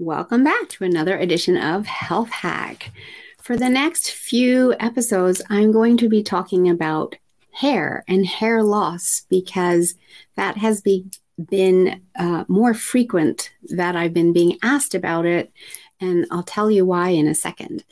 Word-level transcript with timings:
Welcome 0.00 0.44
back 0.44 0.68
to 0.68 0.84
another 0.84 1.18
edition 1.18 1.56
of 1.56 1.84
Health 1.86 2.30
Hack. 2.30 2.92
For 3.42 3.56
the 3.56 3.68
next 3.68 4.12
few 4.12 4.72
episodes, 4.78 5.42
I'm 5.50 5.72
going 5.72 5.96
to 5.96 6.08
be 6.08 6.22
talking 6.22 6.68
about 6.68 7.16
hair 7.50 8.04
and 8.06 8.24
hair 8.24 8.62
loss 8.62 9.26
because 9.28 9.96
that 10.36 10.56
has 10.56 10.82
be, 10.82 11.06
been 11.50 12.00
uh, 12.16 12.44
more 12.46 12.74
frequent 12.74 13.50
that 13.70 13.96
I've 13.96 14.14
been 14.14 14.32
being 14.32 14.56
asked 14.62 14.94
about 14.94 15.26
it. 15.26 15.50
And 16.00 16.26
I'll 16.30 16.44
tell 16.44 16.70
you 16.70 16.86
why 16.86 17.08
in 17.08 17.26
a 17.26 17.34
second. 17.34 17.82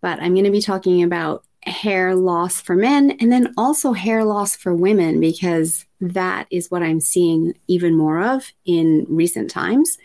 But 0.00 0.20
I'm 0.20 0.34
going 0.34 0.46
to 0.46 0.50
be 0.50 0.60
talking 0.60 1.04
about 1.04 1.44
hair 1.62 2.16
loss 2.16 2.60
for 2.60 2.74
men 2.74 3.12
and 3.20 3.30
then 3.30 3.54
also 3.56 3.92
hair 3.92 4.24
loss 4.24 4.56
for 4.56 4.74
women 4.74 5.20
because 5.20 5.86
that 6.00 6.48
is 6.50 6.68
what 6.72 6.82
I'm 6.82 6.98
seeing 6.98 7.54
even 7.68 7.96
more 7.96 8.20
of 8.20 8.50
in 8.66 9.06
recent 9.08 9.50
times. 9.50 9.98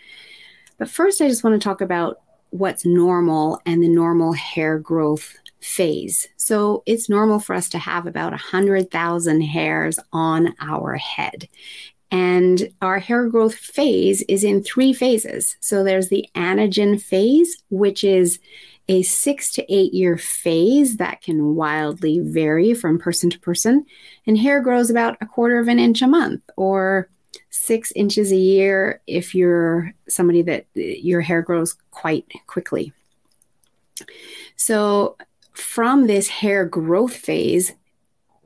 But 0.80 0.88
first, 0.88 1.20
I 1.20 1.28
just 1.28 1.44
want 1.44 1.60
to 1.60 1.64
talk 1.64 1.82
about 1.82 2.22
what's 2.48 2.86
normal 2.86 3.60
and 3.66 3.82
the 3.82 3.88
normal 3.88 4.32
hair 4.32 4.78
growth 4.78 5.36
phase. 5.60 6.26
So 6.38 6.82
it's 6.86 7.10
normal 7.10 7.38
for 7.38 7.54
us 7.54 7.68
to 7.68 7.78
have 7.78 8.06
about 8.06 8.32
100,000 8.32 9.40
hairs 9.42 9.98
on 10.10 10.54
our 10.58 10.96
head. 10.96 11.48
And 12.10 12.72
our 12.80 12.98
hair 12.98 13.28
growth 13.28 13.54
phase 13.54 14.22
is 14.22 14.42
in 14.42 14.64
three 14.64 14.94
phases. 14.94 15.54
So 15.60 15.84
there's 15.84 16.08
the 16.08 16.26
anagen 16.34 17.00
phase, 17.00 17.62
which 17.68 18.02
is 18.02 18.40
a 18.88 19.02
six 19.02 19.52
to 19.52 19.72
eight 19.72 19.92
year 19.92 20.16
phase 20.16 20.96
that 20.96 21.20
can 21.20 21.54
wildly 21.54 22.20
vary 22.20 22.72
from 22.72 22.98
person 22.98 23.28
to 23.28 23.38
person. 23.38 23.84
And 24.26 24.38
hair 24.38 24.62
grows 24.62 24.88
about 24.88 25.18
a 25.20 25.26
quarter 25.26 25.60
of 25.60 25.68
an 25.68 25.78
inch 25.78 26.00
a 26.00 26.06
month 26.06 26.40
or 26.56 27.10
six 27.70 27.92
inches 27.92 28.32
a 28.32 28.36
year 28.36 29.00
if 29.06 29.32
you're 29.32 29.94
somebody 30.08 30.42
that 30.42 30.66
your 30.74 31.20
hair 31.20 31.40
grows 31.40 31.76
quite 31.92 32.26
quickly. 32.48 32.92
So, 34.56 35.16
from 35.52 36.08
this 36.08 36.26
hair 36.26 36.64
growth 36.64 37.14
phase, 37.14 37.74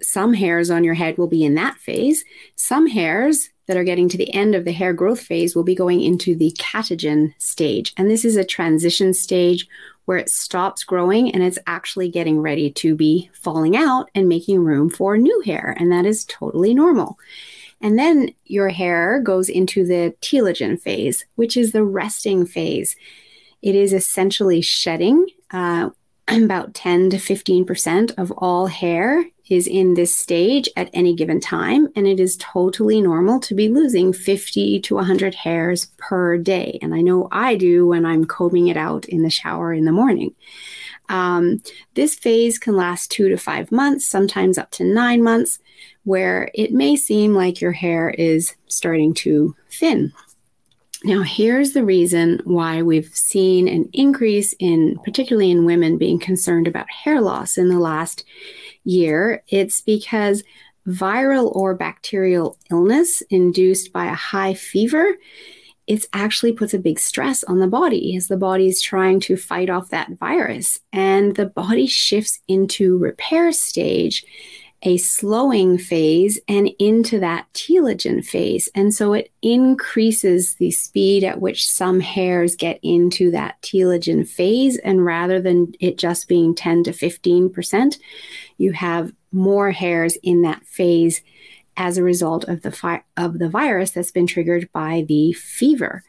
some 0.03 0.35
hairs 0.35 0.71
on 0.71 0.85
your 0.85 0.93
head 0.93 1.17
will 1.17 1.27
be 1.27 1.43
in 1.43 1.55
that 1.55 1.79
phase. 1.79 2.23
Some 2.57 2.87
hairs 2.87 3.49
that 3.67 3.79
are 3.79 3.91
getting 3.91 4.11
to 4.11 4.19
the 4.19 4.35
end 4.35 4.55
of 4.55 4.67
the 4.67 4.73
hair 4.73 4.93
growth 4.93 5.21
phase 5.21 5.57
will 5.57 5.65
be 5.65 5.75
going 5.75 6.03
into 6.03 6.37
the 6.37 6.51
catagen 6.59 7.33
stage. 7.39 7.95
And 7.97 8.11
this 8.11 8.27
is 8.27 8.37
a 8.37 8.45
transition 8.45 9.15
stage 9.15 9.67
where 10.05 10.19
it 10.19 10.29
stops 10.29 10.85
growing 10.85 11.33
and 11.33 11.43
it's 11.43 11.59
actually 11.67 12.11
getting 12.11 12.43
ready 12.43 12.71
to 12.73 12.95
be 12.95 13.31
falling 13.33 13.75
out 13.75 14.11
and 14.15 14.29
making 14.29 14.63
room 14.63 14.91
for 14.91 15.17
new 15.17 15.41
hair. 15.47 15.75
And 15.79 15.91
that 15.93 16.05
is 16.05 16.27
totally 16.27 16.75
normal. 16.75 17.19
And 17.85 17.99
then 17.99 18.31
your 18.47 18.71
hair 18.71 19.21
goes 19.21 19.51
into 19.51 19.87
the 19.87 20.15
telogen 20.23 20.81
phase, 20.81 21.27
which 21.35 21.55
is 21.55 21.73
the 21.73 21.85
resting 21.85 22.47
phase. 22.47 22.97
It 23.61 23.75
is 23.75 23.93
essentially 23.93 24.63
shedding. 24.63 25.27
Uh, 25.51 25.91
about 26.45 26.75
10 26.75 27.11
to 27.11 27.17
15% 27.17 28.15
of 28.17 28.31
all 28.33 28.67
hair 28.67 29.25
is 29.49 29.67
in 29.67 29.95
this 29.95 30.15
stage 30.15 30.69
at 30.77 30.89
any 30.95 31.15
given 31.15 31.39
time. 31.39 31.89
And 31.95 32.07
it 32.07 32.19
is 32.19 32.37
totally 32.39 33.01
normal 33.01 33.41
to 33.41 33.55
be 33.55 33.69
losing 33.69 34.13
50 34.13 34.81
to 34.81 34.95
100 34.95 35.35
hairs 35.35 35.87
per 35.99 36.39
day. 36.39 36.79
And 36.81 36.95
I 36.95 37.03
know 37.03 37.29
I 37.31 37.57
do 37.57 37.87
when 37.87 38.07
I'm 38.07 38.25
combing 38.25 38.69
it 38.69 38.77
out 38.77 39.05
in 39.07 39.23
the 39.23 39.31
shower 39.31 39.73
in 39.75 39.85
the 39.85 39.93
morning. 39.93 40.35
Um, 41.11 41.63
this 41.95 42.15
phase 42.15 42.59
can 42.59 42.77
last 42.77 43.11
two 43.11 43.29
to 43.29 43.37
five 43.37 43.71
months, 43.71 44.07
sometimes 44.07 44.57
up 44.57 44.71
to 44.73 44.85
nine 44.85 45.23
months 45.23 45.59
where 46.05 46.51
it 46.55 46.73
may 46.73 46.97
seem 46.97 47.35
like 47.35 47.61
your 47.61 47.73
hair 47.73 48.11
is 48.11 48.55
starting 48.69 49.13
to 49.15 49.55
thin. 49.71 50.13
Now, 51.05 51.21
here's 51.21 51.73
the 51.73 51.85
reason 51.85 52.41
why 52.45 52.81
we've 52.81 53.15
seen 53.15 53.69
an 53.69 53.91
increase 53.93 54.55
in, 54.59 54.99
particularly 55.05 55.51
in 55.51 55.67
women, 55.67 55.99
being 55.99 56.19
concerned 56.19 56.67
about 56.67 56.91
hair 56.91 57.21
loss 57.21 57.59
in 57.59 57.69
the 57.69 57.79
last 57.79 58.25
year. 58.85 59.43
It's 59.49 59.83
because 59.83 60.43
viral 60.89 61.55
or 61.55 61.75
bacterial 61.75 62.59
illness 62.71 63.23
induced 63.29 63.93
by 63.93 64.07
a 64.07 64.15
high 64.15 64.55
fever 64.55 65.15
it 65.87 66.07
actually 66.13 66.53
puts 66.53 66.73
a 66.73 66.79
big 66.79 66.99
stress 66.99 67.45
on 67.45 67.59
the 67.59 67.67
body 67.67 68.17
as 68.17 68.29
the 68.29 68.37
body 68.37 68.69
is 68.69 68.81
trying 68.81 69.21
to 69.21 69.37
fight 69.37 69.69
off 69.69 69.91
that 69.91 70.19
virus 70.19 70.79
and 70.93 71.37
the 71.37 71.47
body 71.47 71.87
shifts 71.87 72.41
into 72.49 72.97
repair 72.99 73.53
stage 73.53 74.25
a 74.85 74.99
slowing 74.99 75.79
phase 75.79 76.39
and 76.47 76.71
into 76.79 77.19
that 77.19 77.47
telogen 77.55 78.25
phase. 78.25 78.69
And 78.75 78.95
so 78.95 79.15
it 79.15 79.33
increases 79.41 80.55
the 80.55 80.71
speed 80.71 81.25
at 81.25 81.41
which 81.41 81.69
some 81.69 82.01
hairs 82.01 82.55
get 82.55 82.79
into 82.83 83.31
that 83.31 83.61
telogen 83.63 84.29
phase. 84.29 84.77
And 84.79 85.05
rather 85.05 85.41
than 85.41 85.75
it 85.81 85.97
just 85.97 86.29
being 86.29 86.55
10 86.55 86.85
to 86.85 86.91
15%, 86.93 87.99
you 88.59 88.73
have 88.73 89.13
more 89.33 89.71
hairs 89.71 90.17
in 90.23 90.43
that 90.43 90.65
phase 90.67 91.23
as 91.77 91.97
a 91.97 92.05
result 92.05 92.45
of 92.45 92.63
the 92.63 92.71
fi- 92.71 93.03
of 93.17 93.39
the 93.39 93.49
virus 93.49 93.91
that's 93.91 94.13
been 94.13 94.27
triggered 94.27 94.71
by 94.73 95.05
the 95.09 95.33
fever. 95.33 96.05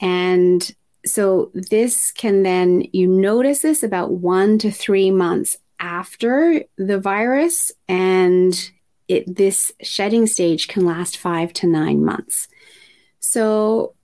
And 0.00 0.74
so 1.06 1.50
this 1.54 2.10
can 2.10 2.42
then 2.42 2.84
you 2.92 3.06
notice 3.06 3.62
this 3.62 3.82
about 3.82 4.12
1 4.12 4.58
to 4.58 4.70
3 4.70 5.10
months 5.12 5.56
after 5.82 6.64
the 6.78 6.98
virus, 6.98 7.72
and 7.88 8.70
it, 9.08 9.36
this 9.36 9.72
shedding 9.82 10.26
stage 10.26 10.68
can 10.68 10.86
last 10.86 11.18
five 11.18 11.52
to 11.54 11.66
nine 11.66 12.04
months. 12.04 12.48
So 13.18 13.94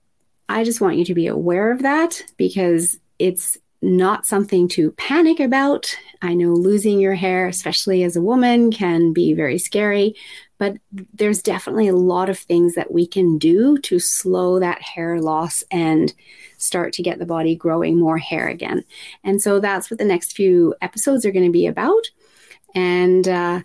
I 0.49 0.63
just 0.63 0.81
want 0.81 0.97
you 0.97 1.05
to 1.05 1.13
be 1.13 1.27
aware 1.27 1.71
of 1.71 1.81
that 1.81 2.23
because 2.37 2.99
it's 3.17 3.57
not 3.81 4.25
something 4.25 4.67
to 4.69 4.91
panic 4.91 5.39
about. 5.39 5.95
I 6.21 6.33
know 6.33 6.49
losing 6.49 6.99
your 6.99 7.15
hair, 7.15 7.47
especially 7.47 8.03
as 8.03 8.15
a 8.15 8.21
woman, 8.21 8.71
can 8.71 9.13
be 9.13 9.33
very 9.33 9.57
scary, 9.57 10.15
but 10.57 10.77
there's 11.13 11.41
definitely 11.41 11.87
a 11.87 11.95
lot 11.95 12.29
of 12.29 12.37
things 12.37 12.75
that 12.75 12.91
we 12.91 13.07
can 13.07 13.37
do 13.37 13.77
to 13.79 13.99
slow 13.99 14.59
that 14.59 14.81
hair 14.81 15.21
loss 15.21 15.63
and 15.71 16.13
start 16.57 16.91
to 16.93 17.03
get 17.03 17.19
the 17.19 17.25
body 17.25 17.55
growing 17.55 17.97
more 17.97 18.17
hair 18.17 18.49
again. 18.49 18.83
And 19.23 19.41
so 19.41 19.59
that's 19.59 19.89
what 19.89 19.97
the 19.97 20.05
next 20.05 20.35
few 20.35 20.75
episodes 20.81 21.25
are 21.25 21.31
going 21.31 21.45
to 21.45 21.51
be 21.51 21.65
about. 21.65 22.03
And 22.75 23.27
uh, 23.27 23.61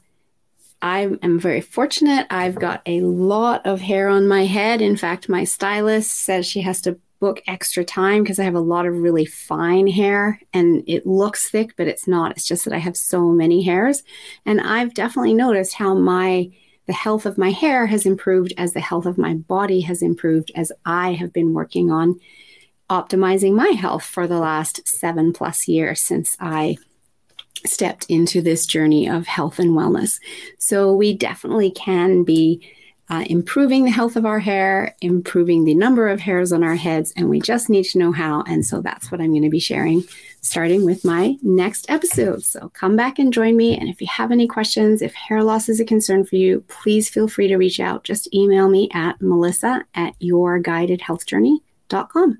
I 0.81 1.11
am 1.23 1.41
very 1.41 1.61
fortunate. 1.61 2.27
I've 2.31 2.55
got 2.55 2.83
a 2.87 3.01
lot 3.01 3.67
of 3.67 3.81
hair 3.81 4.09
on 4.09 4.29
my 4.29 4.45
head. 4.45 4.81
In 4.81 4.97
fact, 4.97 5.29
my 5.29 5.43
stylist 5.43 6.13
says 6.13 6.47
she 6.47 6.61
has 6.61 6.81
to 6.83 7.01
book 7.25 7.41
extra 7.47 7.83
time 7.87 8.23
because 8.23 8.39
I 8.39 8.45
have 8.45 8.55
a 8.55 8.61
lot 8.61 8.85
of 8.85 8.99
really 8.99 9.25
fine 9.25 9.87
hair 9.87 10.39
and 10.53 10.85
it 10.87 11.07
looks 11.07 11.49
thick, 11.49 11.75
but 11.75 11.89
it's 11.89 12.07
not. 12.07 12.33
It's 12.33 12.47
just 12.47 12.67
that 12.67 12.75
I 12.75 12.79
have 12.79 12.99
so 12.99 13.31
many 13.31 13.63
hairs. 13.63 14.03
And 14.45 14.61
I've 14.61 14.93
definitely 14.93 15.33
noticed 15.33 15.73
how 15.73 15.95
my 15.95 16.51
the 16.87 16.93
health 16.93 17.25
of 17.25 17.39
my 17.39 17.51
hair 17.51 17.87
has 17.87 18.05
improved 18.05 18.53
as 18.59 18.75
the 18.75 18.81
health 18.81 19.07
of 19.07 19.17
my 19.17 19.33
body 19.33 19.81
has 19.81 20.03
improved 20.03 20.53
as 20.55 20.71
I 20.85 21.15
have 21.15 21.33
been 21.33 21.55
working 21.55 21.91
on 21.91 22.21
optimizing 22.91 23.55
my 23.55 23.69
health 23.69 24.05
for 24.05 24.27
the 24.27 24.39
last 24.39 24.87
seven 24.87 25.33
plus 25.33 25.67
years 25.67 26.03
since 26.03 26.37
I 26.39 26.77
stepped 27.65 28.05
into 28.11 28.43
this 28.43 28.67
journey 28.67 29.09
of 29.09 29.27
health 29.27 29.59
and 29.59 29.71
wellness. 29.71 30.21
So 30.59 30.93
we 30.93 31.17
definitely 31.17 31.71
can 31.71 32.23
be 32.23 32.71
uh, 33.11 33.25
improving 33.27 33.85
the 33.85 33.91
health 33.91 34.17
of 34.17 34.25
our 34.25 34.39
hair, 34.39 34.97
improving 35.01 35.65
the 35.65 35.75
number 35.75 36.09
of 36.09 36.21
hairs 36.21 36.53
on 36.53 36.65
our 36.65 36.77
heads, 36.77 37.13
and 37.17 37.29
we 37.29 37.41
just 37.41 37.69
need 37.69 37.85
to 37.85 37.99
know 37.99 38.13
how. 38.13 38.43
And 38.43 38.65
so 38.65 38.81
that's 38.81 39.11
what 39.11 39.21
I'm 39.21 39.31
going 39.31 39.43
to 39.43 39.51
be 39.51 39.61
sharing 39.61 40.05
starting 40.41 40.85
with 40.85 41.05
my 41.05 41.37
next 41.43 41.91
episode. 41.91 42.43
So 42.43 42.71
come 42.71 42.97
back 42.97 43.19
and 43.19 43.33
join 43.33 43.57
me. 43.57 43.79
And 43.79 43.89
if 43.89 44.01
you 44.01 44.07
have 44.09 44.31
any 44.31 44.47
questions, 44.47 45.03
if 45.03 45.15
hair 45.15 45.43
loss 45.43 45.69
is 45.69 45.81
a 45.81 45.85
concern 45.85 46.25
for 46.25 46.37
you, 46.37 46.65
please 46.69 47.09
feel 47.09 47.29
free 47.29 47.49
to 47.49 47.57
reach 47.57 47.81
out. 47.81 48.05
Just 48.05 48.33
email 48.35 48.69
me 48.69 48.89
at 48.93 49.21
melissa 49.21 49.85
at 49.95 50.19
yourguidedhealthjourney.com. 50.21 52.39